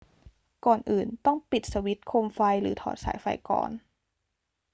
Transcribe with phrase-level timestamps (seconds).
[0.65, 3.71] ก่อนอื่น ต้องปิดสวิตช์โคมไฟหรือถอดสายไฟก่อน